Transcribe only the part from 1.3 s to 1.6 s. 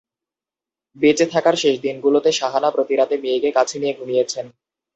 থাকার